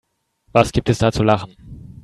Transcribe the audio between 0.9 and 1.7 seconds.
da zu lachen?